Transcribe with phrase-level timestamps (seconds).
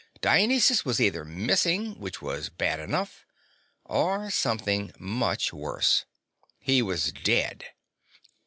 [0.19, 3.23] Dionysus was either missing, which was bad enough,
[3.85, 6.05] or something much worse.
[6.57, 7.65] He was dead.